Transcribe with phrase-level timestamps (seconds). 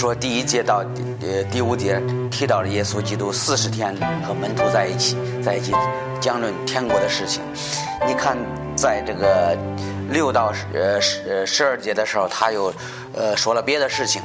[0.00, 0.82] 说第一节到
[1.20, 2.00] 呃第五节
[2.30, 3.94] 提到了耶稣基督四十天
[4.26, 5.74] 和门徒在一起，在一起
[6.22, 7.42] 讲论天国的事情。
[8.08, 8.34] 你看，
[8.74, 9.54] 在这个
[10.08, 12.72] 六到十呃十十二节的时候，他又
[13.12, 14.22] 呃说了别的事情。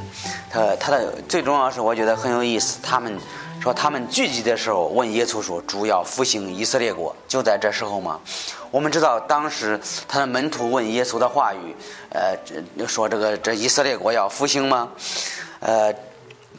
[0.50, 2.78] 他他的最重要是，我觉得很有意思。
[2.82, 3.14] 他们
[3.60, 8.18] 说他们聚集的时候问耶稣说：“主要复兴以色列国，就在这时候吗？”
[8.72, 11.76] 我们知道当时他的门徒问耶稣的话语，
[12.08, 12.34] 呃，
[12.86, 14.88] 说这个这以色列国要复兴吗？
[15.66, 15.92] 呃，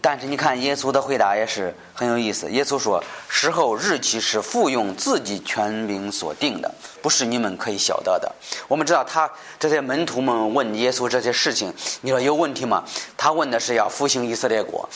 [0.01, 2.51] 但是你看耶稣的回答也是很有意思。
[2.51, 6.69] 耶稣说：“时候日期是父用自己权柄所定的，
[7.01, 8.29] 不是你们可以晓得的。”
[8.67, 12.83] 我们知道他这些门徒们问耶稣这些事情，你说有问题吗？
[13.15, 14.89] 他问的是要复兴以色列国，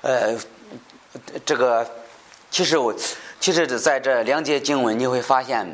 [0.00, 0.34] 呃，
[1.44, 1.86] 这个
[2.50, 2.94] 其实我。
[3.42, 5.66] 其实，在这两节经文，你会发现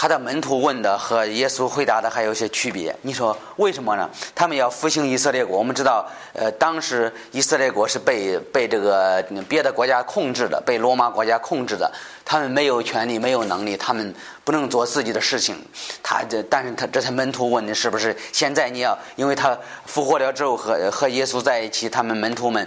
[0.00, 2.96] 他的门徒问的和耶稣回答的还有些区别。
[3.02, 4.08] 你说为什么呢？
[4.34, 5.58] 他们要复兴以色列国。
[5.58, 11.92] 我们知道，呃，当时以色列国是被被这个别的国家控制的，被罗马国家控制的。
[12.24, 15.54] 他们没有权利，没有能力，他们不能做自己的事情。
[16.02, 22.66] 他这，但是他这些门徒问的是不是现在你要，因为他复活了之后和和耶稣在一起，他们门徒们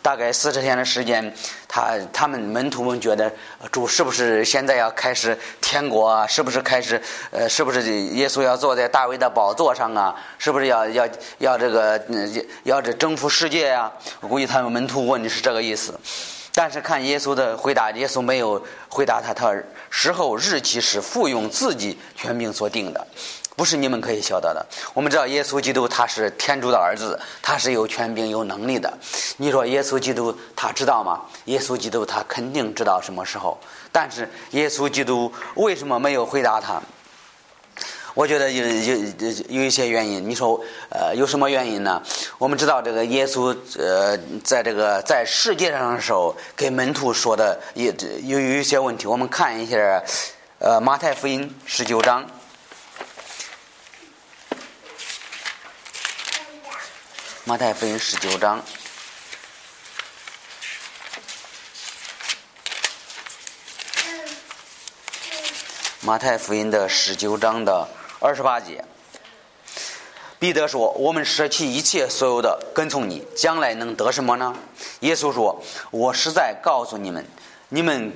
[0.00, 1.34] 大概四十天的时间，
[1.66, 3.32] 他他们门徒们觉得
[3.72, 5.36] 主是不是现在要开始
[5.68, 6.26] 天国啊？
[6.26, 6.98] 是不是开始
[7.30, 7.46] 呃？
[7.46, 10.16] 是不是耶稣要坐在大卫的宝座上啊？
[10.38, 12.02] 是不是要要要这个
[12.62, 13.92] 要这征服世界呀？
[14.20, 15.92] 我估计他们门徒问的是这个意思。
[16.54, 19.54] 但是看耶稣的回答，耶稣没有回答他，他
[19.90, 23.06] 时候日期是父用自己权柄所定的，
[23.54, 24.66] 不是你们可以晓得的。
[24.94, 28.90] 我们知道耶稣基督他是天主的儿子，他是有权柄有能力的。
[29.36, 31.20] 你说耶稣基督他知道吗？
[31.44, 33.56] 耶稣基督他肯定知道什么时候，
[33.90, 36.80] 但是耶稣基督为什么没有回答他？
[38.14, 38.96] 我觉得有有
[39.48, 40.28] 有一些原因。
[40.28, 42.02] 你说，呃，有什么原因呢？
[42.36, 49.06] 我们知道，这个耶稣，呃，在这个在世界上的时候，给门徒说的也有有一些问题。
[49.06, 50.02] 我们看一下，
[50.58, 52.26] 呃，马太福音十九章，
[57.44, 58.60] 马太福音十九章，
[66.08, 67.86] 马太福音的十九章的。
[68.18, 68.82] 二十八节，
[70.38, 74.56] 彼得说：“我们舍弃一切所有的，跟从你，将来能得什么呢？”
[75.00, 77.22] 耶稣说：“我实在告诉你们，
[77.68, 78.10] 你们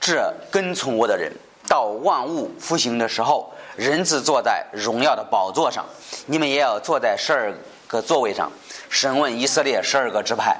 [0.00, 1.32] 这跟从我的人，
[1.68, 5.86] 到万物复兴的时候，人子坐在荣耀的宝座上，
[6.26, 7.54] 你们也要坐在十二
[7.86, 8.50] 个座位上，
[8.90, 10.58] 审问以色列十二个支派。”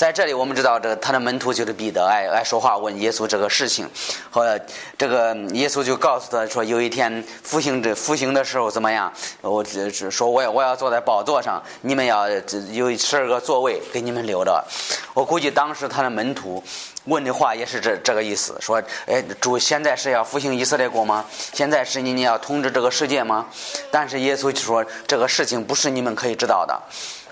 [0.00, 3.86] 在这里，我们知道，这他的门徒就是彼得，爱爱说话，问耶稣这个事情。
[4.30, 4.58] 和
[4.96, 9.12] 这个耶稣就告诉他说，有一天复兴这复兴的时候怎么样？
[9.42, 14.64] 我只只说我要我要坐在宝座上，你们要有十二个座位给你们留着。
[15.12, 16.64] 我估计当时他的门徒
[17.04, 21.26] 问的话也是这这个意思，说，哎，主现在是要复兴以色列国吗？
[21.52, 23.44] 现在是你你要统治这个世界吗？
[23.90, 26.80] 但是耶稣就说，这个事情不是你们可以知道的。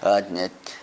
[0.00, 0.22] 呃，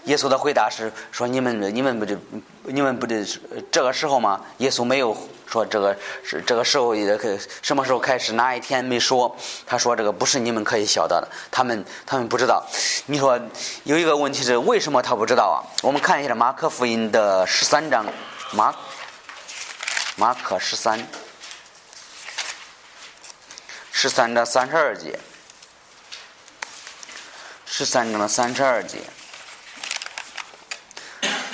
[0.05, 2.15] 耶稣的回答是说：“你们，你们不就，
[2.63, 3.25] 你们不得
[3.71, 5.15] 这个时候吗？”耶稣没有
[5.47, 9.33] 说这个是这个时候也可什么时候开始哪一天没说。
[9.65, 12.65] 他说：“这个不是你们可以晓得的，他们他们不知道。”
[13.07, 13.39] 你说
[13.83, 15.57] 有一个问题是为什么他不知道啊？
[15.81, 18.05] 我们看一下马可福音的十三章，
[18.51, 18.75] 马
[20.17, 21.07] 马可十三
[23.91, 25.17] 十三章三十二节。
[27.77, 28.99] 十三章的三十二节，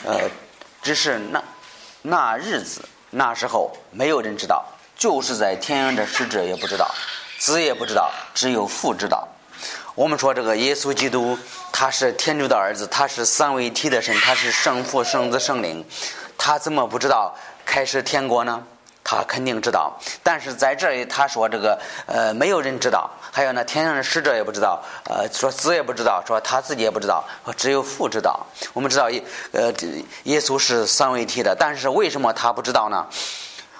[0.05, 0.29] 呃，
[0.83, 1.43] 只是那
[2.03, 4.63] 那日子那时候没有人知道，
[4.95, 6.93] 就是在天上的使者也不知道，
[7.39, 9.27] 子也不知道，只有父知道。
[9.95, 11.35] 我们说这个耶稣基督
[11.71, 15.83] 他是天主的儿子，他是三位一体的神，他是圣父、圣子、圣灵，
[16.37, 18.63] 他怎么不知道开始天国呢？
[19.17, 19.91] 他肯定知道，
[20.23, 27.21] 但是在这里他说这个呃没有人知道，还有呢天上的使者也不知道，呃说子也不知道，说他自己也不知道，
[27.57, 28.39] 只有父知道。
[28.71, 29.21] 我们知道耶
[29.51, 29.73] 呃
[30.23, 33.05] 耶稣是三位一体的，但是为什么他不知道呢？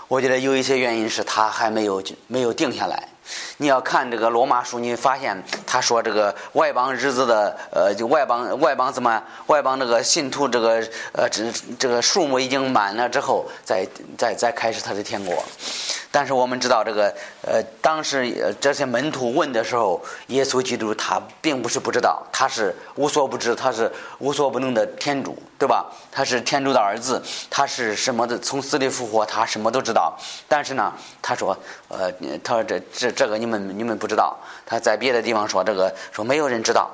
[0.10, 3.07] 我觉得有一些原因是他还没有没有定下来。
[3.62, 11.44] 你要看这个罗马书，你发现他说这个外邦日子的呃，就外邦外邦怎么外邦这个信徒这个呃这
[11.78, 13.88] 这个数目已经满了之后，再
[14.18, 15.44] 再再开始他的天国。
[16.13, 25.86] 但是我们知道这个呃，当时这些门徒问的时候，耶稣基督他并不是不知道，他是无所不知，他是无所不能的天主，对吧？
[26.12, 30.14] 他是天主的儿子，他是什么的从死里复活，他什么都知道。
[30.50, 30.92] 但是呢，
[31.22, 31.57] 他说
[31.88, 32.12] 呃，
[32.44, 34.38] 他说这这这个你们你们不知道。
[34.65, 36.89] 他在别的地方说这个说没有人知道，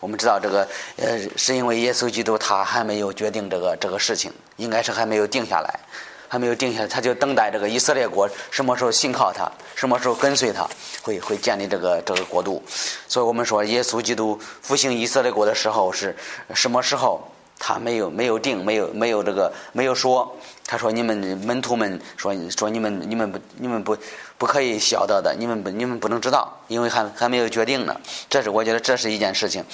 [0.00, 0.66] 我们知道这个
[0.96, 5.80] 呃，是因为耶稣基督他还没有决定这个这个事情，应该是还没有定下来，
[6.28, 10.68] 还没有定下来，他就等待这个以色列国什么时候信靠他，什么时候跟随他，
[11.02, 12.60] 会会建立这个这个国度。
[13.06, 16.14] 所以我们说，耶稣基督复兴以色列国的时候是
[16.52, 17.22] 什么时候？
[17.64, 20.36] 他没有没有定，没有没有这个没有说。
[20.66, 23.96] 他说：“你们门徒们说说你们你们不你们不
[24.36, 27.94] 不可以晓得的，你们不你们不能知道，因为还还没有决定呢。
[28.28, 29.64] 这是我觉得这是一件事情。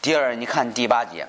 [0.00, 1.26] 第二，你看第八节，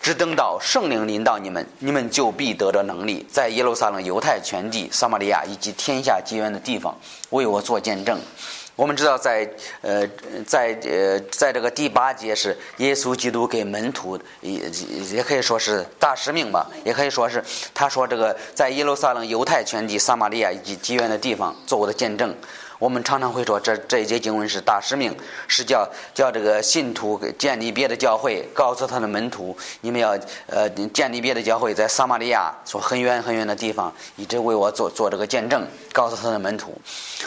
[0.00, 6.96] 只等到圣灵临到你们，你们就必得着能力，在耶路撒冷、犹太全地、撒玛利亚以及天下极远的地方，
[7.30, 8.18] 为我做见证。”
[8.76, 9.48] 我们知道，在
[9.82, 10.04] 呃，
[10.46, 14.68] 在呃，在这个第八节是耶稣基督给门徒也
[15.12, 17.42] 也可以说是大使命吧，也可以说是
[17.72, 22.34] 他说这个在耶路撒冷、犹太全地、撒玛利亚以及极远的地方做我的见证。
[22.78, 25.16] 我们常常会说，这这一节经文是大使命，
[25.46, 36.76] 是叫叫这个信徒建立别的教会，告诉他的门徒，你们要呃建立别的教会，在撒玛利亚，说很远很远的地方，一直为我做做这个见证，告诉他的门徒。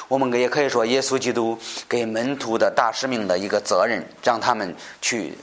[0.07, 1.57] 我们也可以说，耶稣基督
[1.87, 5.33] 给门徒的大使命的一个责任，让他们去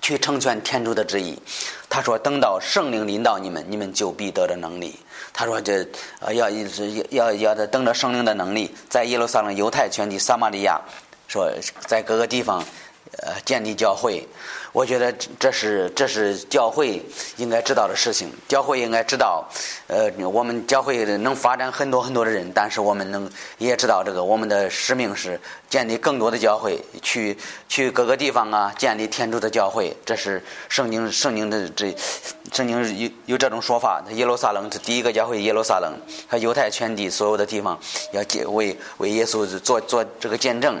[0.00, 1.38] 去成全天主的旨意。
[1.88, 4.98] 他说，等到圣灵临到你们，你们就必得的能力。
[5.32, 5.86] 他说：“这
[6.20, 10.80] 呃，要一直要要的等着圣灵的能力，在耶路撒冷、犹太全体、撒玛利亚，
[11.26, 11.50] 说
[11.86, 12.64] 在各个地方。”
[13.22, 14.26] 呃，建立教会，
[14.72, 17.02] 我觉得这是这是教会
[17.38, 18.30] 应该知道的事情。
[18.46, 19.48] 教会应该知道，
[19.86, 25.40] 呃，我们教会能发展很多很多的人，但是我们能也知道这个我们的使命是
[25.70, 27.36] 建立更多的教会，去
[27.68, 29.96] 去各个地方啊，建立天主的教会。
[30.04, 31.94] 这是圣经圣经的这
[32.52, 34.04] 圣经有有这种说法。
[34.10, 37.78] 耶路撒冷是第一个教会，耶路撒冷和犹太全地所有的地方
[38.12, 40.80] 要为为耶稣做做这个见证。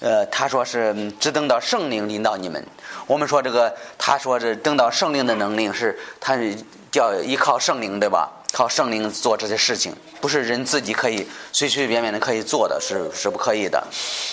[0.00, 2.66] 呃，他说是只等到圣灵领导你们。
[3.06, 6.36] 我们说这个，他说是等到圣灵的能力，是他
[6.90, 8.30] 叫依靠圣灵，对吧？
[8.52, 13.80] 靠圣灵做这些事情，不是人自己可以随随便便的可以做的，是是不可以的。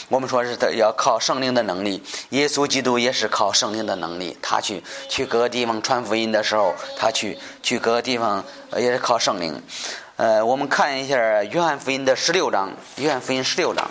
[0.09, 2.01] 我们说是要靠圣灵的能力。
[2.29, 8.43] 耶稣基督也是靠圣灵的能力，他去去各个地方传福音的时候，他去去各个地方
[8.75, 9.61] 也是靠圣灵。
[10.15, 13.87] 呃，我们看一下约翰福音的十六章，约翰福音十六章。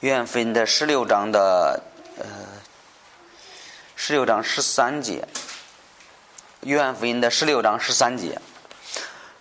[0.00, 1.82] 约翰福音的十六章的
[2.16, 2.24] 呃，
[3.94, 5.28] 十六章十三节。
[6.62, 8.40] 约翰福音的十六章十三节，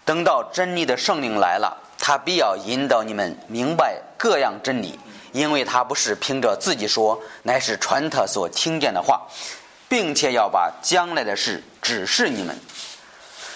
[0.04, 5.00] 等到真理的圣灵来了，他必要引导你们明白各样真理，
[5.32, 9.26] 因为他不是凭着自己说，乃是传他所听见的话，
[9.88, 12.60] 并且要把将来的事指示你们。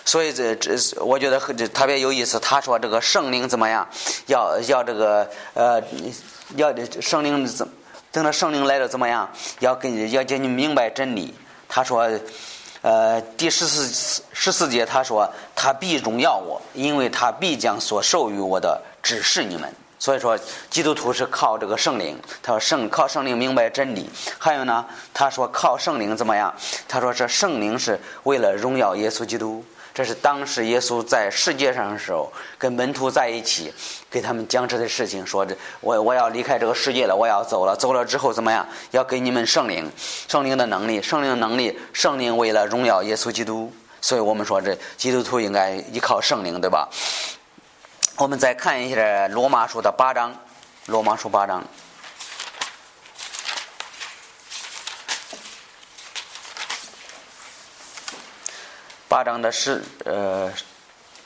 [0.06, 2.40] 所以这这，我觉得很特别有意思。
[2.40, 3.88] 他说这个圣灵怎么样？
[4.28, 5.82] 要要这个呃。
[6.58, 7.68] 要的圣灵怎
[8.12, 9.28] 等到圣灵来了怎么样？
[9.60, 11.34] 要跟要叫你明白真理。
[11.68, 12.08] 他说，
[12.82, 19.74] 呃，第十四十四节他说，他必荣耀我，因为他必将所授予我的指示你们。
[19.98, 20.38] 所以说，
[20.70, 22.20] 基督徒是靠这个圣灵。
[22.44, 24.08] 他说圣靠圣灵明白真理。
[24.38, 26.54] 还有呢，他说靠圣灵怎么样？
[26.88, 29.66] 他说这圣灵是为了荣耀耶稣基督。
[29.94, 33.72] 这是当时耶稣在世界上的时候，跟门徒在一起，
[34.10, 37.76] 给他们讲这些事情，说：“这我我要离开这个世界了，我要走了。
[37.76, 38.68] 走了之后怎么样？
[38.90, 39.92] 要给你们圣灵，
[40.28, 43.72] 圣灵的能力，圣灵能力，圣灵为了荣耀耶稣基督。
[44.02, 46.90] 所以我们说，这基督徒应该依靠圣灵，对吧？
[48.18, 50.36] 我们再看一下罗马书的八章，
[50.88, 51.64] 罗马书八章。”
[59.14, 60.52] 八章的十，呃，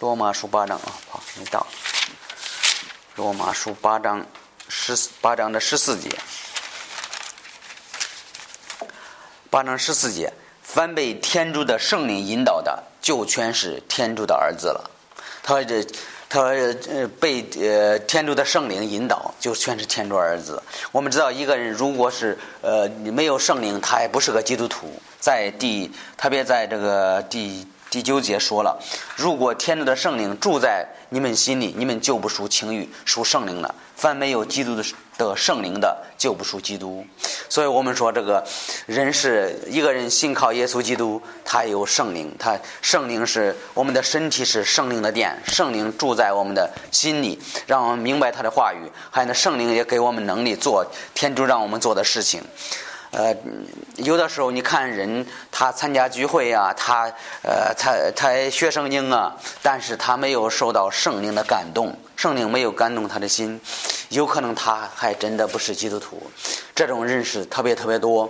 [0.01, 1.65] 罗马书八章啊，好，没到。
[3.15, 4.25] 罗马书八章
[4.67, 6.09] 十八章的十四节，
[9.49, 10.29] 八章十四节，
[10.61, 14.91] 凡被天主的圣灵引导的，就全是天主的儿子了。
[15.41, 15.81] 他这，
[16.27, 20.61] 他呃，被呃天主的圣灵引导，就全是天主儿子。
[20.91, 25.01] 我们知道，一个人如果是呃没有圣灵，他也不是个基督徒。
[25.21, 27.65] 在第，特别在这个第。
[27.89, 28.77] 第九节说了，
[29.15, 33.73] 如果天主的圣灵住在你们心里，你们就不属情欲，属圣灵了。
[33.95, 34.83] 凡没有基督的
[35.17, 37.03] 的圣灵的，就不属基督。
[37.49, 38.45] 所以我们说，这个
[38.85, 52.43] 人是一个人信靠耶稣基督，他有圣灵，他圣灵是我们的身体是圣灵的殿，圣灵住在我们的心里，让我们明白他的话语，还有那圣灵也给我们能力做天主让我们做的事情。
[53.11, 53.35] 呃，
[53.95, 57.11] 有的时候你看人，他参加聚会啊，他
[57.41, 63.59] 呃，他他学圣经啊，但是他没有受到圣灵的感动，圣灵没有感动他的心，
[64.09, 66.21] 有可能他还真的不是基督徒。
[66.75, 68.29] 这种人是特别特别多，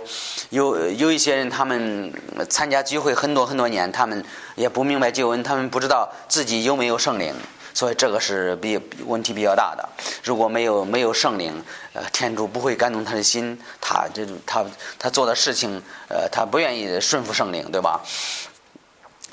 [0.50, 2.12] 有有一些人，他们
[2.48, 7.34] 参加聚会很多很多年，他们也不明白救恩，他们不知道自己有没有圣灵。
[7.78, 9.88] 所以这个是比问题比较大的。
[10.24, 14.66] 如果没有没有圣灵，呃，天主不会感动他的心，他这他
[14.98, 18.00] 他做的事情，呃，他不愿意顺服圣灵，对吧？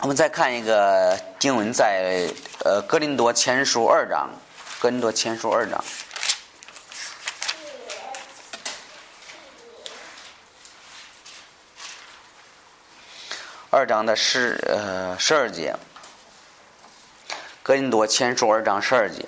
[0.01, 2.29] 我们再看一个经文，在
[2.63, 4.29] 呃《格林多前书》二章，
[4.79, 5.83] 《格林多前书》二章，
[13.71, 15.75] 二章的十呃十二节。
[17.65, 19.27] 格林多前书二章十二节，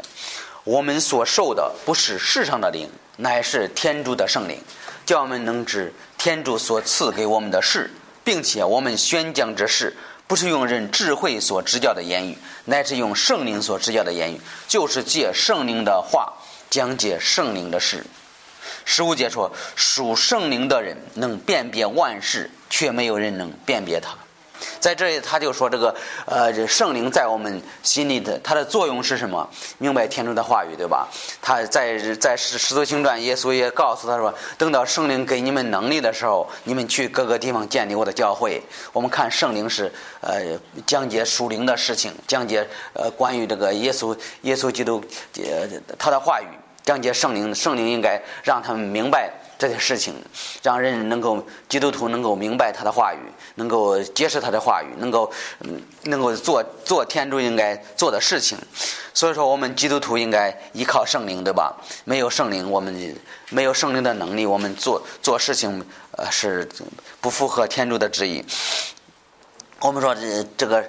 [0.63, 4.61] 我们所受的不是世上的灵，乃是天主的圣灵，
[5.07, 7.89] 叫我们能知天主所赐给我们的事，
[8.23, 16.31] 并且我们宣讲这事，不是用人智慧所指教的言语，乃是用圣灵所指教的言语，就是借圣灵的话
[16.69, 18.05] 讲解圣灵的事。
[18.85, 24.15] 十五节说，属圣灵的人能辨别万事，却没有人能辨别他。
[24.79, 25.95] 在这里，他就说这个，
[26.25, 29.47] 呃，圣灵在我们心里的，它的作用是什么？
[29.77, 31.07] 明白天主的话语，对吧？
[31.41, 38.61] 他在在使使徒行传，耶稣也告诉他说，等到圣灵给你们能力的时候，你们去各个地方建立我的教会。
[38.93, 40.41] 我们看圣灵是，呃，
[40.85, 45.03] 讲解属灵的事情，讲解呃关于这个耶稣耶稣基督，
[45.35, 46.47] 呃，他的话语，
[46.83, 49.31] 讲解圣灵，圣灵应该让他们明白。
[49.57, 50.13] 这些事情，
[50.61, 53.19] 让人能够基督徒能够明白他的话语，
[53.55, 58.57] 能够接受他的话语，能够嗯，能够做做天主应该做的事情。
[59.13, 61.75] 所以说，我们基督徒应该依靠圣灵，对吧？
[62.05, 63.15] 没有圣灵，我们
[63.49, 66.69] 没有圣灵的能力，我们做做事情呃是
[67.19, 68.45] 不符合天主的旨意。
[69.79, 70.85] 我们说这这个。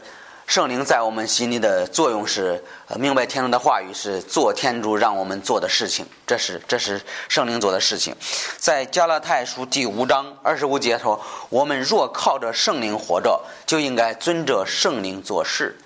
[0.49, 2.65] 圣灵在我们心里的作用是，
[2.97, 8.17] 明白天主的话语是做天主让我们做的事情，这是这是圣灵做的事情。
[8.57, 15.77] 在加拉太书第五章二十五节说：“我们若靠着圣灵活着，就应该遵着圣灵做事。”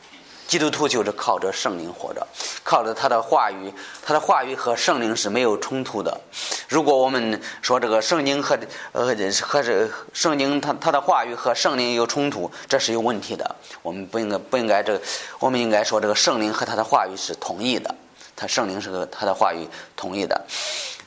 [0.46, 2.26] 基督徒就是靠着圣灵活着，
[2.62, 3.72] 靠着他的话语，
[4.02, 6.20] 他的话语和圣灵是没有冲突的。
[6.68, 8.58] 如果我们说这个圣经和
[8.92, 13.56] 呃和这圣经，他他的话语和圣灵有冲突，这是有问题的。
[13.82, 15.00] 我们不应该不应该这，
[15.38, 17.94] 我们应该说这个圣灵和他的话语是同意的，
[18.37, 20.38] 他圣灵是和他的话语同意的。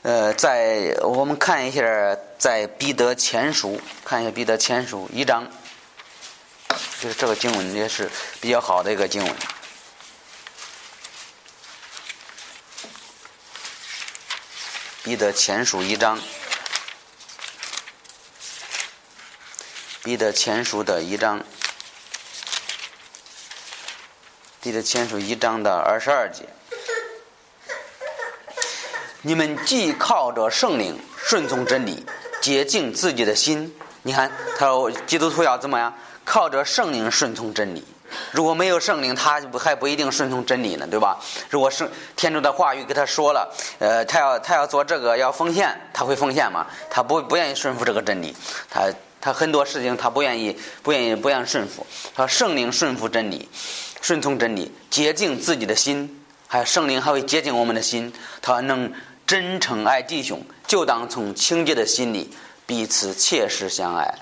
[0.02, 1.82] 呃，在我们看一下，
[2.38, 5.46] 在彼得前书，看一下彼得前书一章。
[7.00, 9.32] 就是这个经文也是比较好的一个经文，
[15.02, 16.18] 《彼得前书》一章，
[20.02, 21.40] 《彼得前书》的一章，
[24.60, 26.48] 《彼得前书》一章的二十二节，
[29.22, 32.04] 你们既靠着圣灵顺从真理，
[32.40, 33.78] 洁净自己的心。
[34.02, 35.92] 你看，他说基督徒要怎么样？
[36.26, 37.84] 靠着圣灵顺从真理，
[38.32, 41.18] 如果没有圣灵，他还不一定顺从真理呢，对吧？
[41.48, 46.66] 如果圣天主的话语给他说了，呃，他要他要做这个要奉献，他会奉献吗？
[46.90, 48.34] 他不不愿意顺服这个真理，
[48.68, 51.86] 他他很多事情他不愿意不愿意不愿意顺服。
[52.12, 53.48] 他圣灵顺服真理，
[54.02, 58.12] 顺从真理，洁净自己的心，还有圣灵还会洁净我们的心。
[58.42, 58.92] 他能
[59.26, 64.12] 真诚爱弟兄，就当从清洁的心里彼此切实相爱。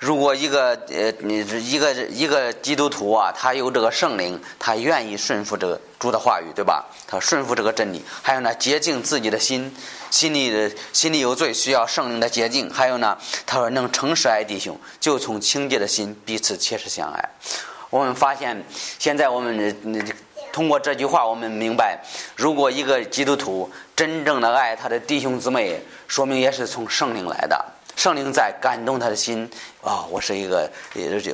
[0.00, 6.86] 如果一个呃，你一个一个基督徒啊，他有这个圣灵，他愿意顺服这个主的话语，对吧？
[7.06, 8.02] 他顺服这个真理。
[8.22, 9.70] 还有呢，洁净自己的心，
[10.10, 12.70] 心里的心里有罪，需要圣灵的洁净。
[12.70, 17.22] 还有呢，他说能诚实爱弟兄，就从清洁的心彼此切实相爱。
[17.90, 18.64] 我们发现，
[18.98, 19.76] 现在我们
[20.50, 22.02] 通过这句话，我们明白，
[22.36, 25.78] 如果一个基督徒真正的爱他的弟兄姊妹，
[26.08, 27.62] 说明也是从圣灵来的。
[27.96, 29.48] 圣灵在感动他的心
[29.82, 30.04] 啊！
[30.10, 30.70] 我是一个，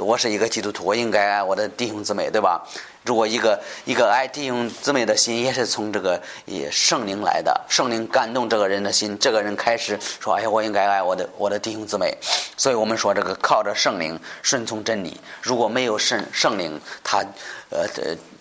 [0.01, 2.61] 我是一个基督徒，我应该爱我的弟兄姊妹，对吧？
[3.05, 6.21] 如果一个一个爱弟兄姊妹的心，也是从这个
[6.73, 12.13] 圣灵来的，圣灵感动这个人的心，这个人开始说：“哎呀，我应该爱我的我的弟兄姊妹。”
[12.57, 15.21] 所以我们说，这个靠着圣灵顺从真理。
[15.41, 17.19] 如果没有圣圣灵，他
[17.71, 17.87] 呃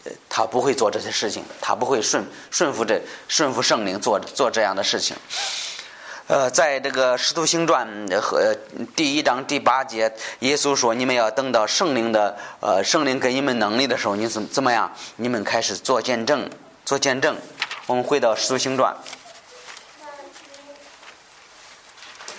[0.03, 5.15] 呃，他不会做这些事情，他不会顺顺服这顺服圣灵做做这样的事情。
[6.27, 7.87] 呃，在这个《使徒行传》
[8.19, 8.51] 和
[8.95, 14.91] 第一章第八节，耶稣说：“你们要等到圣灵的呃圣灵给你们能力的时候，你怎怎么样？
[15.17, 16.49] 你们开始做见证，
[16.83, 17.37] 做见证。”
[17.85, 18.91] 我们回到《使徒行传》，《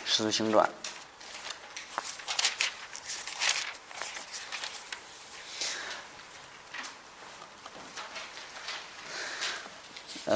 [0.04, 0.68] 使徒行传》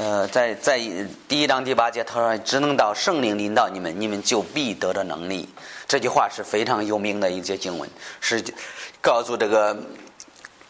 [0.00, 0.80] 呃，在在
[1.28, 5.47] 第一章第八节，他说：“只能到圣灵领导你们，你们就必得着能力。”
[5.87, 7.87] 这句话是非常有名的一节经文，
[8.19, 8.42] 是
[9.02, 9.76] 告诉这个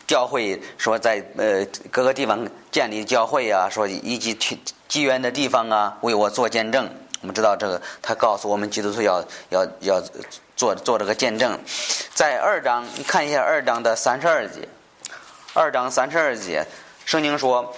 [0.05, 4.59] 教会说，在呃各个地方建立教会啊，说以及去
[4.89, 6.91] 机缘的地方啊，为我做见证。
[7.21, 10.03] 我们知道这个，他告诉我们基督徒要要要
[10.57, 11.57] 做做这个见证。
[12.13, 14.69] 在二章，你看一下二章的三十二节，
[15.55, 16.67] 二章三十二节，
[17.05, 17.73] 圣经说。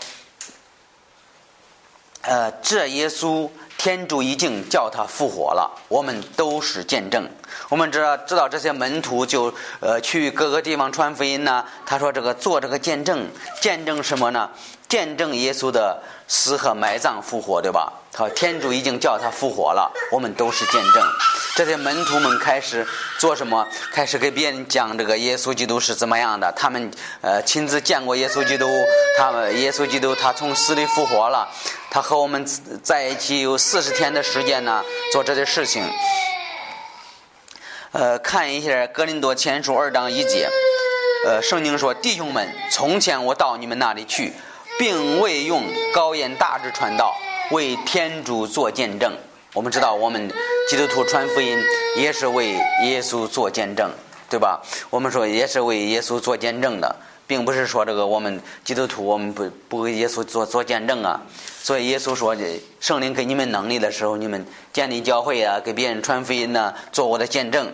[2.23, 7.29] 呃，这耶稣天主已经叫他复活了，我们都是见证。
[7.69, 11.64] 我们知道，知道这些门徒就呃去各个地方传福音呢。
[11.85, 13.26] 他说这个做这个见证，
[13.61, 14.49] 见证什么呢？
[14.88, 16.00] 见证耶稣的
[16.35, 17.93] 死和埋葬复活，对吧？
[18.15, 21.07] 好，天主已经叫他复活了，我们都是见证。
[21.55, 22.87] 这些门徒们开始
[23.19, 23.69] 做什么？
[23.93, 26.51] 开始给别人讲这个耶稣基督是怎么样的？
[26.53, 28.67] 他们呃亲自见过耶稣基督，
[29.19, 31.47] 他们耶稣基督他从死里复活了，
[31.91, 32.43] 他和我们
[32.83, 35.85] 在一起有四十天的时间呢，做这些事情。
[37.91, 40.49] 呃，看一下格林多前书二章一节，
[41.27, 44.33] 呃，圣经说：“弟兄们，从前我到你们那里去，
[44.79, 45.62] 并未用
[45.95, 47.14] 高言大志传道，
[47.50, 49.12] 为天主做见证。”
[49.55, 50.31] 我们知道，我们
[50.69, 51.59] 基督徒传福音
[51.97, 52.52] 也是为
[52.85, 53.91] 耶稣做见证，
[54.31, 54.62] 对吧？
[54.88, 61.21] 我们说也是为耶稣做见证的，并不是说这个我们基督徒我们不不为耶稣做做见证啊。
[61.62, 62.35] 所以耶稣说，
[62.81, 67.71] 圣灵给你们能力的时候，你们建立教会啊，给别人传福音呢，做我的见证。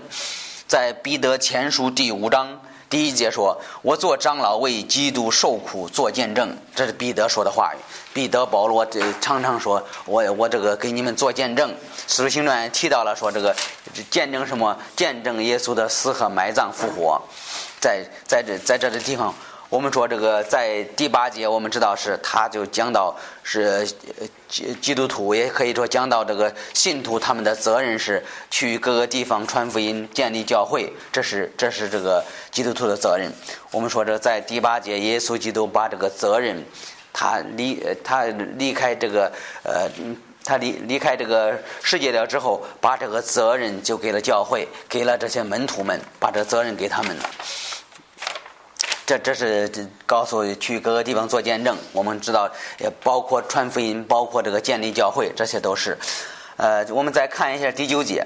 [0.67, 2.61] 在彼得前书第五章。
[2.91, 7.73] 第一节说：“我做长老为基督受苦做见证。”这是彼得说的话。
[8.15, 11.75] 彼得、保罗这常常说：“我我这个给你们做见证。”
[12.09, 13.55] 使徒行传提到了说：“这个
[14.11, 14.77] 见证什么？
[14.97, 17.21] 见证耶稣的死和埋葬复活。”
[17.79, 19.35] 在在这在这的地方。
[19.71, 23.87] 我们说这个在第八节，我们知道是他就讲到是
[24.49, 33.31] 基基督徒，也可以说讲到这个信徒他们的责任是去各个地方传福音、建立教会，这是这是这个基督徒的责任。
[33.71, 36.65] 我们说这在第八节，耶稣基督把这个责任，
[37.13, 39.31] 他离他离开这个
[39.65, 39.87] 呃，
[40.45, 47.31] 他离离开这个世界了之后，把这个责任就给了教会，给了这些门徒们，把这责任给他们了。
[49.09, 52.47] 这这是告诉去各个地方做见证，我们知道
[52.79, 55.97] 也包括传福音，包括这个建立教会，这些都是。
[56.59, 58.23] 呃，我们再看一下第九节，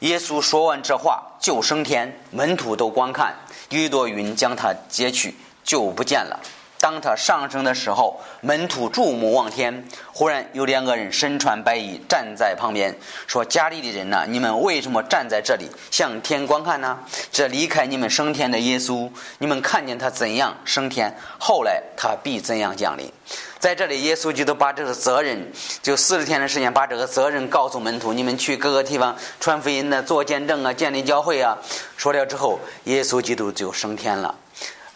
[0.00, 3.34] 耶稣说完这话就升天，门徒都观看，
[3.70, 6.38] 一朵云将他接去，就不见了。
[6.86, 12.96] 当他上升的时候，门徒注目望天，忽然有两个人身穿白衣站在旁边，
[13.26, 16.96] 说：“家里的人呐，你们为什么站在这里向天观看呢？
[17.32, 23.12] 这离开你们升天的耶稣，你们看见他怎样升天，后来他必怎样降临？
[23.58, 25.50] 在这里，耶稣基督把这个责任，
[25.82, 31.58] 就四十天的时间，把这个责任告诉门徒：你们去各个地方传福音呢，做见证啊，建立教会啊。
[31.96, 34.32] 说了之后，耶稣基督就升天了。”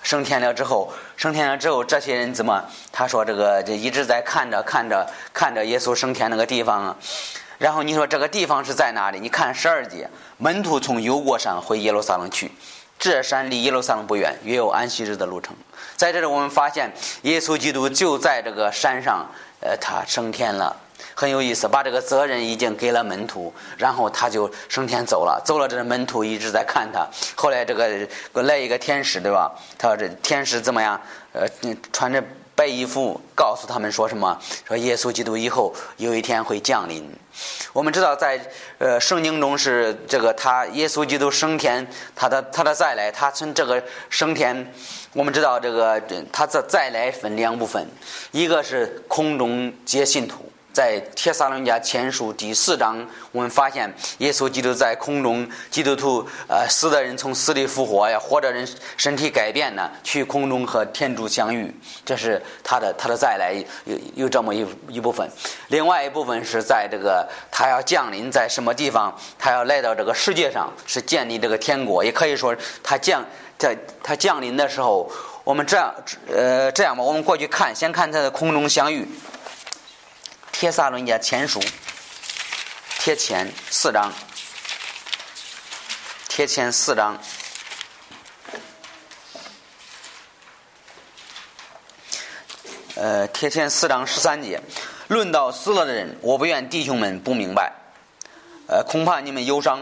[0.02, 2.64] 升天了之后，升天了之后，这些人怎么？
[2.90, 6.96] 他说这个就一直在看着看着看着耶稣升天那个地方啊。
[7.58, 9.20] 然后你说这个地方是在哪里？
[9.20, 12.50] 你看十二节，门徒从油锅山回耶路撒冷去，
[12.98, 15.54] 这山离耶路撒冷不远，约有安息日的路程。
[15.94, 19.26] 在这里我们发现，耶稣基督就在这个山上，
[19.60, 20.74] 呃，他升天了。
[21.14, 25.40] 很有意思，把这个责任已经给了门徒，然后他就升天走了。
[25.44, 27.06] 走了，这门徒一直在看他。
[27.34, 29.52] 后来这个来一个天使，对吧？
[29.78, 31.00] 他说这天使怎么样？
[31.32, 31.46] 呃，
[31.92, 32.22] 穿着
[32.54, 34.38] 白衣服，告诉他们说什么？
[34.66, 37.08] 说耶稣基督以后有一天会降临。
[37.72, 38.40] 我们知道，在
[38.78, 41.86] 呃圣经中是这个他耶稣基督升天，
[42.16, 44.74] 他的他的再来，他从这个升天，
[45.14, 47.86] 我们知道这个他的再来分两部分，
[48.32, 50.49] 一个是空中接信徒。
[50.72, 63.52] 在帖撒罗尼迦前书第四章，我们发现耶稣基督在空中，基督徒呃死的人从死里复活呀，活着人身体改变呢，去空中和天主相遇，这是他的他的再来
[63.84, 65.28] 有有这么一一部分。
[65.68, 73.24] 另外一部分是在这个他要降临在什么地方，他要来到这个世界上，是建立这个天国，也可以说他降
[73.58, 75.10] 在他降临的时候，
[75.42, 75.92] 我们这样
[76.32, 79.06] 呃这样吧，我们过去看，先看他的空中相遇。
[80.60, 81.58] 帖撒罗尼迦前书，
[82.98, 84.12] 贴前四章，
[86.28, 87.18] 贴前四章，
[92.94, 94.60] 呃，贴前四章十三节，
[95.08, 97.72] 论到死了的人，我不愿弟兄们不明白，
[98.66, 99.80] 呃，恐怕你们忧伤，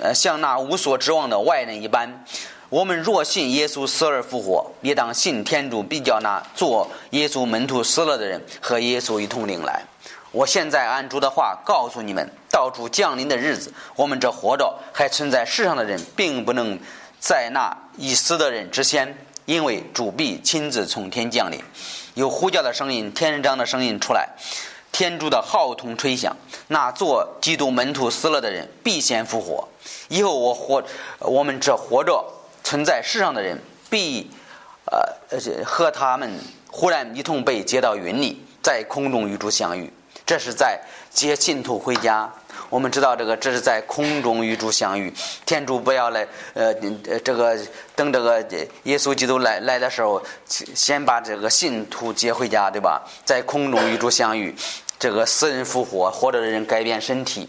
[0.00, 2.26] 呃，像那无所指望的外人一般。
[2.68, 9.82] 我们若信耶稣死而复活，也当信天主必叫那做耶稣门徒死了的人和耶稣一同领来。
[10.34, 16.76] 我现在按主的话告诉你们，到主降临的日子，我们这活着还存在世上的人，并不能
[17.20, 21.62] 在那已死的人之先，因为主必亲自从天降临，
[22.14, 24.28] 有呼叫的声音、天上的声音出来。
[24.90, 29.68] 天主的号筒吹响，那做基督门徒死了的人必先复活。
[30.08, 30.82] 以后我活，
[31.20, 32.24] 我们这活着
[32.64, 33.56] 存在世上的人
[33.88, 34.28] 必，
[34.86, 36.32] 呃，和他们
[36.72, 39.92] 忽然一同被接到云里，在空中与主相遇。
[40.26, 42.30] 这是在接信徒回家。
[42.70, 45.12] 我们知道这个，这是在空中与主相遇。
[45.44, 46.74] 天主不要来，呃，
[47.20, 47.56] 这个
[47.94, 48.40] 等这个
[48.84, 53.02] 耶稣基督来来的时候，先把这个信徒接回家，对吧？
[53.24, 54.54] 在空中与主相遇。
[54.96, 57.46] 这个死人复活，活着的人改变身体，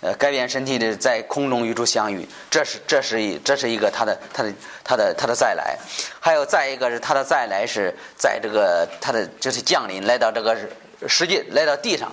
[0.00, 5.78] 呃，改变身体的在空中与主相遇，这是这是一这是一个他的他的他的他的再来，
[6.18, 10.56] 还有再一个是他的再来是在这个他的就是降临来到这个
[11.06, 12.10] 实际来到地上，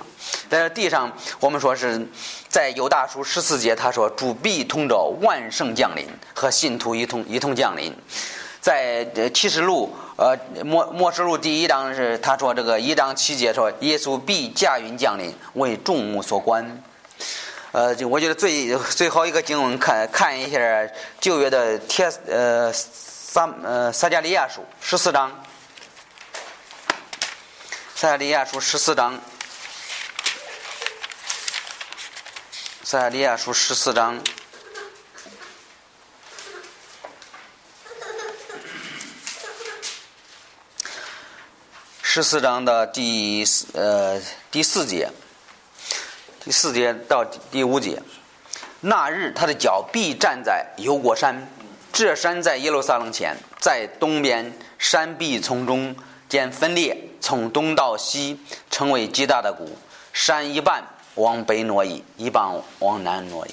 [0.50, 2.06] 在地上我们说是
[2.48, 7.94] 在犹大书十四节他说主必同着万圣降临和信徒一同一同降临。
[8.60, 16.84] 在启示录，呃，末末世录第一章是他说这个一章七节说耶稣必驾云降临，为众目所观。
[17.72, 20.60] 呃，就我觉得最最好一个经文看看一下
[21.22, 25.32] 旧约的帖呃撒呃撒加利亚书十四章，
[28.00, 29.20] 撒利亚书十四章，
[32.84, 34.22] 撒利亚书十四章。
[42.04, 45.10] 十四章的第四呃第四节，
[46.46, 48.00] 第四节到第五节，
[48.80, 51.50] 那日他的脚必站在犹国山，
[51.92, 55.96] 这山在耶路撒冷前，在东边，山壁从中
[56.30, 59.78] 见分裂，从东到西成为极大的谷，
[60.14, 60.84] 山一半
[61.16, 62.46] 往北挪移，一半
[62.80, 63.52] 往南挪移。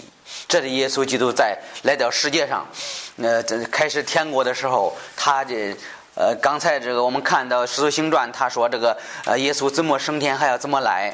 [0.48, 2.66] 这里耶稣基督在来到世界上，
[3.18, 5.76] 呃，这开始天国的时候，他的。
[6.16, 11.12] 呃，刚才这个我们看到《使徒行传》，他说这个呃，耶稣怎么升天，还要怎么来？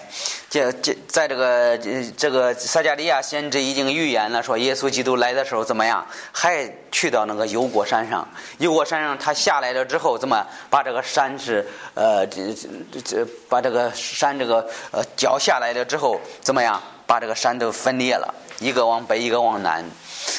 [0.50, 1.78] 这这，在这个
[2.16, 6.06] 这个撒加利亚先知已经预言了，说耶稣基督来的时候怎么样？
[6.32, 12.52] 还去到那个油锅山上，油锅山上他下来了之后，怎么把这个山是呃这
[12.92, 16.78] 这这把这个山这个呃脚下来了之后，怎么样？
[17.06, 19.84] 把这个山都分裂了，一个往北，一个往南。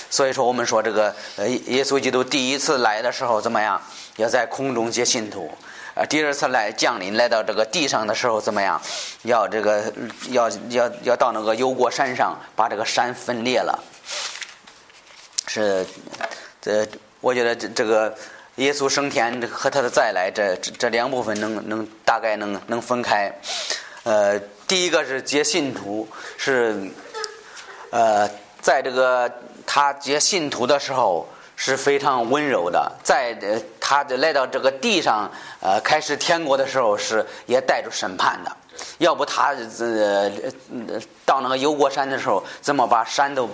[0.10, 3.82] 所以说，我们说这个呃，耶稣基督第一次来的时候怎么样？
[4.18, 5.50] 要在空中接信徒，
[5.96, 8.80] 呃，第二次来降临来到这个地上的时候怎么样？
[9.24, 9.92] 要这个
[10.30, 13.82] 要要要到那个油锅山上把这个山分裂了。
[15.48, 15.86] 是，
[16.62, 16.86] 这
[17.22, 18.14] 我觉得这这个
[18.56, 23.32] 耶稣升天和他的再来这这两部分能能大概能能分开。
[24.04, 26.92] 呃，第一个是接信徒，是
[27.92, 28.30] 呃，
[28.62, 29.32] 在这个
[29.66, 31.28] 他接信徒的时候。
[31.64, 38.52] 是非常温柔的，在呃，他来到这个地上，呃，开始天国的时候是也带着审判的。
[38.98, 40.32] 要不他呃
[41.24, 43.48] 到那个油锅山的时候，怎么把山都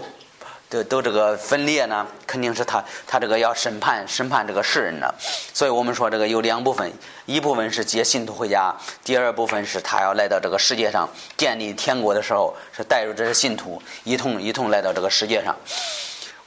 [0.70, 2.08] 都都这个分裂呢？
[2.26, 5.13] 肯定是他他这个要审判审判这个世人的。
[5.54, 6.89] 所以我们说这个有两部分，
[7.26, 15.54] 一部分是接信徒回家，第二部分是他要来到这个世界上建立天国的时候，是带着这些信徒一同一同来到这个世界上。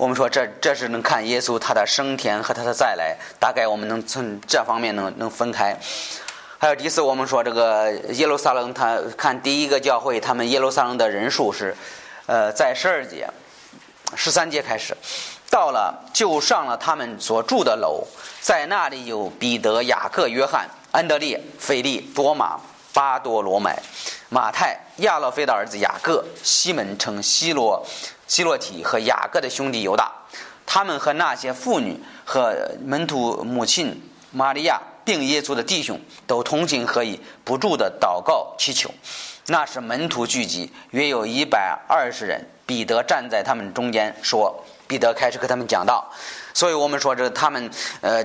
[0.01, 5.79] 我们说这这是能看耶稣他的升天和他的再来，大概我们能从这方面能能分开。
[6.57, 11.77] 还有第四，我们说这个耶路撒冷，他看第一个教会，他们耶路撒冷的人数是，
[12.25, 13.29] 呃，在十二节、
[14.17, 14.97] 十三节开始，
[15.51, 18.03] 到了就上了他们所住的楼，
[18.41, 22.59] 在那里有彼得、雅各、约翰、安德烈、腓利、多马、
[22.95, 23.79] 巴多罗买、
[24.31, 27.87] 马太、亚勒菲的儿子雅各、西门称西罗。
[28.31, 30.09] 希洛提和雅各的兄弟犹大，
[30.65, 32.55] 他们和那些妇女和
[32.87, 38.89] 门徒母亲玛利亚，并耶稣的弟兄，都同心合意，不住的祷告祈求。
[39.49, 42.47] 那时门徒聚集，约有一百二十人。
[42.65, 46.09] 彼得站在他们中间说：“彼得开始和他们讲道。”
[46.55, 47.69] 所以我们说，这他们
[48.01, 48.25] 呃，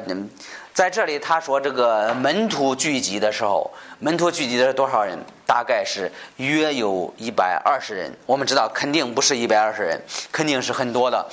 [0.75, 5.17] 在这里他说这个门徒聚集的时候，门徒聚集的是多少人？
[5.45, 8.13] 大概是约有一百二十人。
[8.25, 10.01] 我们知道，肯定不是一百二十人，
[10.33, 11.25] 肯定是很多的。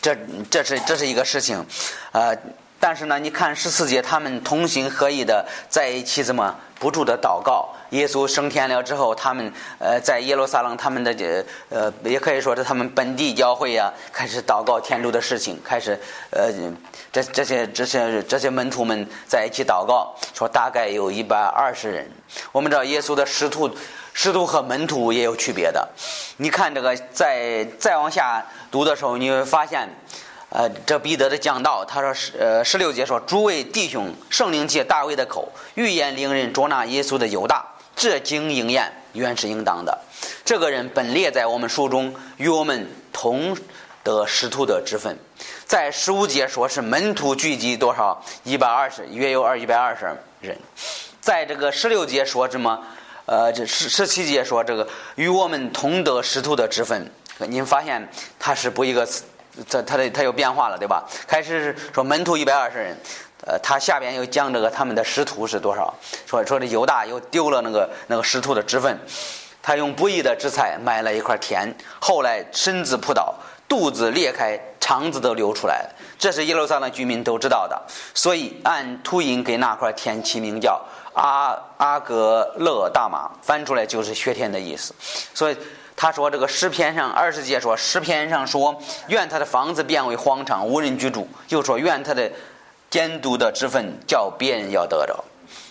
[0.00, 0.16] 这
[0.48, 1.66] 这是这是一个事情，
[2.12, 2.32] 呃，
[2.78, 15.98] 但是呢，你看十四节，他们同心合意的在一起，怎么不住的祷告，耶稣升天了之后，他们呃在耶路撒冷，他们的这呃也可以说是他们本地教会呀，开始祷告天主的事情，开始
[16.30, 16.52] 呃
[17.12, 22.10] 这这些这些这些门徒们在一起祷告，说大概有一百二十人。
[22.52, 23.70] 我们知道耶稣的师徒
[24.12, 25.88] 师徒和门徒也有区别的。
[26.36, 29.88] 你看这个再再往下读的时候，你会发现。
[30.52, 37.64] 呃，这彼得的讲道，他说十呃十六节说，诸位弟兄，圣灵借大卫的口预言令人捉拿耶稣的犹大，
[38.00, 39.98] 这经应验原是应当的。
[40.42, 43.54] 这个人本列在我们书中，与我们同
[44.02, 45.14] 得使徒的之分。
[45.66, 48.18] 在十五节说是门徒聚集多少？
[48.42, 50.06] 一百二十，约有二一百二十
[50.40, 50.56] 人。
[51.20, 52.82] 在这个十六节说什么？
[53.26, 57.06] 呃，这十十七节说这个与我们同得使徒的之分。
[57.48, 58.08] 您发现
[58.38, 59.24] 他是不一个词。
[59.68, 61.06] 这他的他有变化了，对吧？
[61.26, 62.96] 开始是说门徒一百二十人，
[63.46, 65.94] 呃，他下边又讲这个他们的师徒是多少？
[66.26, 68.98] 说说这犹大又丢了那个那个师徒的职分，
[69.62, 73.34] 他用不义的之财买了一块田，后来身子扑倒，
[73.68, 75.90] 肚子裂开，肠子都流出来了。
[76.18, 77.80] 这是耶路撒冷居民都知道的，
[78.14, 80.80] 所以按图音给那块田起名叫
[81.14, 84.94] 阿阿格勒大马，翻出来就是薛天的意思，
[85.32, 85.56] 所以。
[85.96, 88.74] 他说：“这个诗篇上二十节说，诗篇上说，
[89.08, 91.28] 愿他的房子变为荒场，无人居住。
[91.50, 92.30] 又说，愿他的
[92.90, 95.24] 监督的之分叫别人要得着。”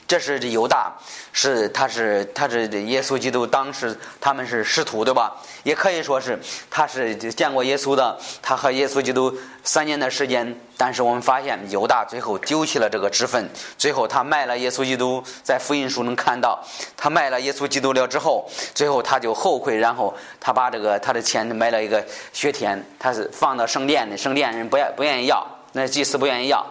[0.08, 0.92] 这是犹大，
[1.32, 5.36] 是他是他是耶稣基督当时他们是师徒对吧？
[5.62, 9.32] 也可以说是他是见过耶稣的，他和耶稣基督
[9.64, 10.60] 三年的时间。
[10.76, 16.60] 但是我们发现犹大最后丢弃了这个职分，最后他卖了耶稣基督，在福音书能看到
[16.98, 22.04] 他卖了耶稣基督了之后，最后他就后悔，然后他把这个他的钱买了一个
[22.34, 26.66] 血田，他是放到圣殿的，圣殿人不愿不愿意要，那祭司不愿意要。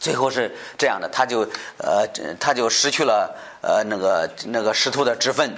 [0.00, 2.04] 最后是这样的，他就呃，
[2.40, 5.54] 他就失去了呃那个那个师徒的职分。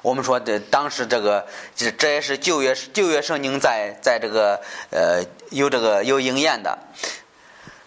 [0.00, 1.44] 我们说的当时这个，
[1.76, 4.58] 这这也是旧约旧约圣经在在这个
[4.90, 6.78] 呃有这个有应验的。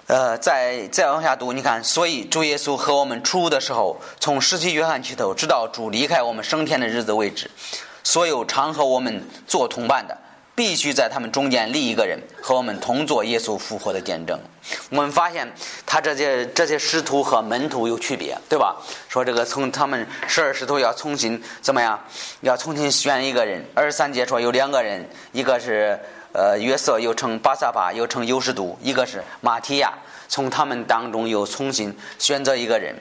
[0.08, 7.50] 呃，再再往下读，你看，所以主耶稣和我们出的时候，从十七约翰起头，直到主离开我们升天的日子为止，
[8.04, 10.16] 所有常和我们做同伴的。
[10.56, 14.40] 必须在他们中间立一个人，和我们同做耶稣复活的见证。
[14.90, 15.46] 我们发现
[15.86, 18.78] 他这些这些师徒和门徒有区别，对吧？
[19.10, 22.00] 说这个从他们十二师徒要重新怎么样？
[22.40, 23.64] 要重新选一个人。
[23.76, 26.00] 二十三节说有两个人，一个是
[26.32, 29.94] 呃约瑟，又称巴萨巴，又称优士都；一个是马提亚。
[30.30, 32.96] 从他们当中又重新选择一个人。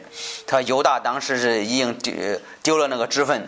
[0.47, 2.13] 他犹大当时是已经丢
[2.65, 3.47] 丢了那个职分。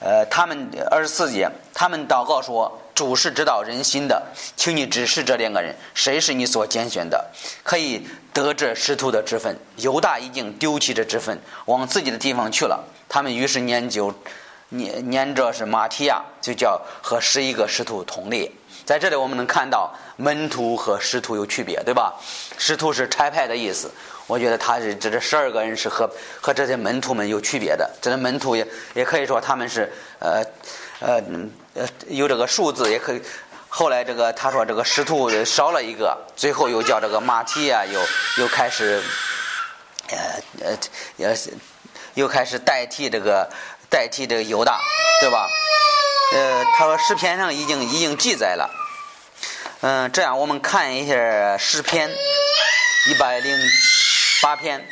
[0.00, 2.78] 呃，他们二十四节，他们祷告说。
[2.94, 4.22] 主是知道人心的，
[4.54, 7.24] 请你指示这两个人，谁是你所拣选的，
[7.62, 9.56] 可以得这师徒的之分。
[9.76, 12.84] 犹大已经丢弃这之分，往自己的地方去了。
[13.08, 14.14] 他们于是念就
[14.68, 18.50] 念念着是马提亚，就叫和十一个师徒同列。
[18.84, 22.14] 在这里我们能看到门徒和师徒有区别，对吧？
[22.58, 23.90] 师徒是差派的意思。
[24.26, 26.08] 我觉得他是这这十二个人是和
[26.40, 27.90] 和这些门徒们有区别的。
[28.00, 30.44] 这些门徒也也可以说他们是呃。
[31.04, 31.20] 呃，
[31.74, 33.22] 呃，有这个数字也可以。
[33.68, 38.00] 后来这个他说这个师徒少了一个，最后又叫这个马蹄啊，又
[38.36, 39.02] 又开始，
[40.08, 40.18] 呃
[40.60, 40.78] 呃，
[41.16, 41.34] 也
[42.14, 43.48] 又开始代替这个
[43.88, 44.78] 代替这个犹大，
[45.20, 45.48] 对吧？
[46.34, 48.70] 呃，他说诗篇上已经已经记载了。
[49.80, 52.10] 嗯，这样我们看一下诗篇
[53.08, 53.58] 一百零
[54.42, 54.86] 八篇。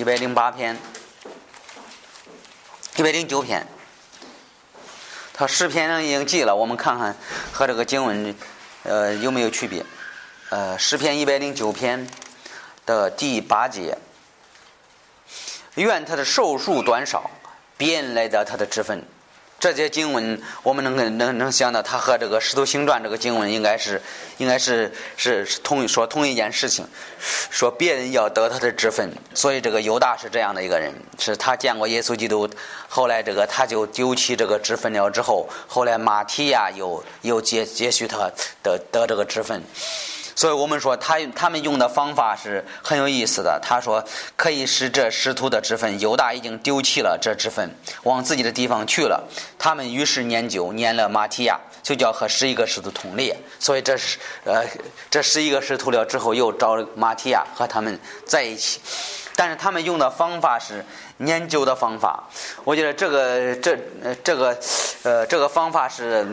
[0.00, 0.78] 一百零八篇，
[2.96, 3.66] 一百零九篇，
[5.34, 7.14] 他诗篇上已经记了，我们看看
[7.52, 8.34] 和这个经文，
[8.84, 9.84] 呃，有没有区别？
[10.48, 12.08] 呃，诗篇一百零九篇
[12.86, 13.98] 的第八节，
[15.74, 17.30] 愿他的寿数短少，
[17.76, 19.04] 别来得他的之分。
[19.60, 24.00] 这些经文，我们能能能想到，它和这个《使徒行传》这个经文应该是，
[24.38, 26.88] 应该是是同说同一件事情，
[27.50, 32.48] 说别人要得他的职分，所以这个犹大是这样的一个人，是他见过耶稣基督，
[32.88, 39.62] 后来这个他就丢弃这个职分了之后，后来马提亚又又接接续他得得这个职分。
[40.40, 43.60] 所以我们说，他他们用的方法是很有意思的。
[43.62, 44.02] 他说，
[44.36, 47.70] 可以使这师徒的之分，犹大已经丢弃了这之分，
[48.04, 49.22] 往自己的地方去了。
[49.58, 53.36] 他们于是念旧，念了马提亚，就叫和十一个师徒同列。
[53.58, 54.64] 所以这是呃，
[55.10, 58.80] 这十一个师徒了之后，又找马提亚和他们在一起。
[59.36, 60.82] 但是他们用的方法是
[61.18, 62.24] 研究的方法。
[62.64, 63.78] 我觉得这个这
[64.24, 64.58] 这个
[65.02, 66.26] 呃这个方法是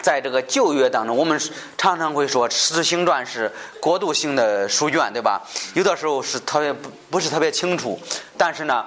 [0.00, 1.40] 在这个旧约当中，我们
[1.76, 3.50] 常常会说《使徒行传》是
[3.80, 5.42] 过渡性的书卷，对吧？
[5.74, 8.00] 有的时候是特别不不是特别清楚，
[8.36, 8.86] 但是呢，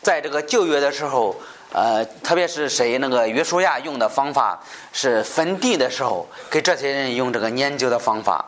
[0.00, 1.34] 在这个旧约的时候。
[1.70, 4.58] 呃，特别是谁那个约书亚用的方法
[4.90, 8.42] 是分地的时候，给这些人用这个研究的方法。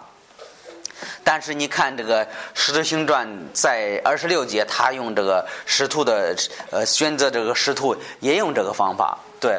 [1.22, 6.34] 但是你看这个《使徒行传》在二十六节，他用这个师徒的
[6.70, 9.18] 呃选择这个师徒也用这个方法。
[9.40, 9.58] 对，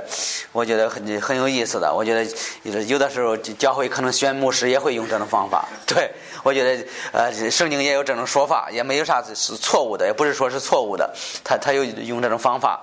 [0.52, 1.92] 我觉得很很有意思的。
[1.92, 5.68] 我觉得有的时候教会可能选牧师也会用这种方法。
[5.88, 6.12] 对，
[6.44, 11.12] 我觉得呃圣经也有这种说法，也没有啥是错误的，也不是说是错误的。
[11.44, 12.80] 他他有用这种方法。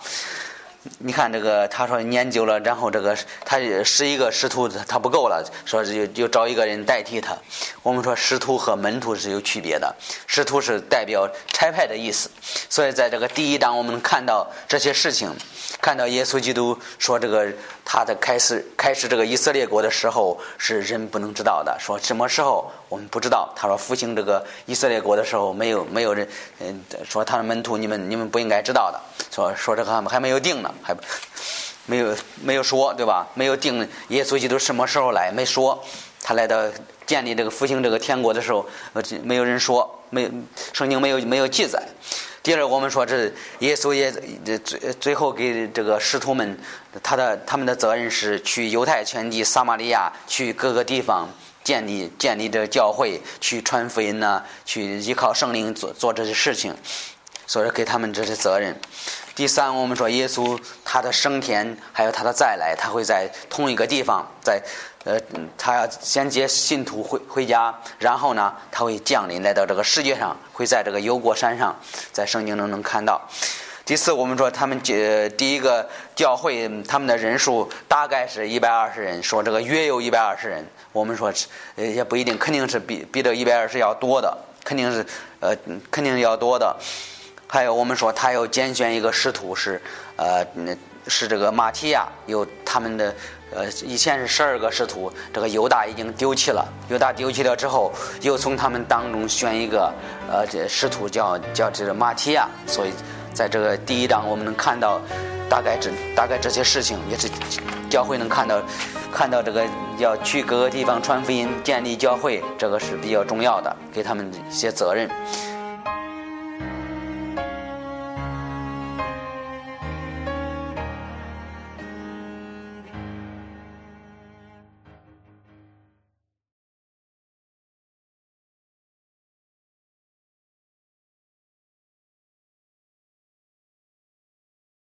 [0.98, 7.36] 你看这个，他说研究了，然后这个他十一个师徒他不够了，说又又找一个人代替他。
[7.82, 9.94] 我们说师徒和门徒是有区别的，
[10.26, 12.30] 师徒是代表差派的意思，
[12.68, 15.30] 所以在这个第一章我们看到这些事情，
[15.80, 17.46] 看到耶稣基督说这个
[17.90, 23.50] 他的开始开始这个以色列国的时候是人不能知道的，说什么时候我们不知道。
[23.56, 26.28] 他说复兴这个以色列国的时候没有没有人
[26.60, 29.00] 嗯说他的门徒你们你们不应该知道的，
[29.34, 30.70] 说说这个还还没有定呢。
[30.82, 30.94] 还
[31.86, 33.26] 没有没有说对吧？
[33.32, 35.32] 没有定耶稣基督什么时候来？
[35.32, 35.82] 没说
[36.22, 36.62] 他来到
[37.06, 38.66] 建立这个复兴这个天国的时候，
[39.22, 40.30] 没有人说，没
[40.74, 41.82] 圣经没有没有记载。
[42.48, 44.10] 第二，我们说这耶稣也
[44.60, 46.58] 最最后给这个使徒们，
[47.02, 51.28] 他的他们的责任是去犹太全地、撒玛利亚，去各个地方
[51.62, 56.74] 建立建立这教会，去传福音呢，去依靠圣灵做做这些事情，
[57.46, 58.74] 所以给他们这些责任。
[59.34, 64.58] 第三，我们说耶稣他的升天，还有他的再来，他会在同一个地方，在
[65.08, 65.18] 呃，
[65.56, 71.74] 他要先接信徒回回家，然后呢，他会降临来到这个世界上，会在这个油锅山上，
[72.12, 73.18] 在圣经中能看到。
[73.86, 81.32] 第四，我们说他们呃第一个教会他们的人数大概是一百二十人，说这个约有一百二十人，我们说
[81.76, 85.06] 呃也不一定，肯定是比比这一百二十要多的，肯定是
[85.40, 85.56] 呃
[85.90, 86.76] 肯定要多的。
[87.46, 89.80] 还有，我们说他要拣选一个使徒，是
[90.16, 90.46] 呃，
[91.08, 93.14] 是这个马提亚，有他们的
[93.50, 97.90] 呃，以前是十二个使徒，这个犹大已经丢弃了，犹大丢弃了之后，
[98.20, 99.92] 又从他们当中选一个
[100.30, 102.92] 呃，这使徒叫叫这个马提亚，所以
[103.32, 105.00] 在这个第一章我们能看到
[105.48, 107.28] 大概这大概这些事情，也是
[107.88, 108.60] 教会能看到
[109.10, 109.66] 看到这个
[109.96, 115.08] 要去各个地方传福音、建立教会，这个是比较重要的，给他们一些责任。